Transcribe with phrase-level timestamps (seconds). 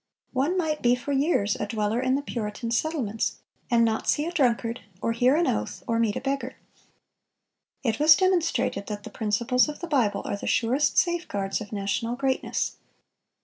[0.33, 3.35] One might be for years a dweller in the Puritan settlements,
[3.69, 6.55] "and not see a drunkard, or hear an oath, or meet a beggar."(448)
[7.93, 12.15] It was demonstrated that the principles of the Bible are the surest safeguards of national
[12.15, 12.77] greatness.